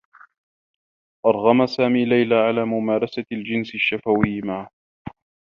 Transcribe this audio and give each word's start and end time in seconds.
أرغم 1.25 1.65
سامي 1.65 2.05
ليلى 2.05 2.35
على 2.35 2.65
ممراسة 2.65 3.25
الجنس 3.31 3.75
الشّفوي 3.75 4.41
معه. 4.41 4.69